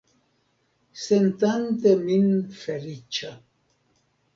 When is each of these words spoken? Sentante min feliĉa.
Sentante 1.01 1.93
min 2.07 2.27
feliĉa. 2.65 3.35